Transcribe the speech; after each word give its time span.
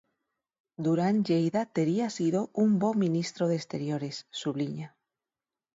Duran 0.83 1.17
Lleida 1.27 1.61
tería 1.75 2.07
sido 2.17 2.39
un 2.63 2.69
bo 2.81 2.91
ministro 3.03 3.43
de 3.47 3.55
Exteriores, 3.59 4.15
subliña. 4.39 4.87